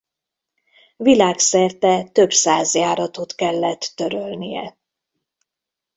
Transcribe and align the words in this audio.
Világszerte 0.97 2.03
több 2.03 2.31
száz 2.31 2.73
járatot 2.75 3.35
kellett 3.35 3.91
törölnie. 3.95 4.77